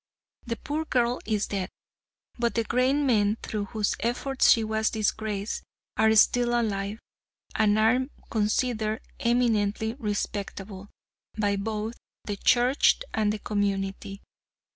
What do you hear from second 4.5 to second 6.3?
was disgraced, are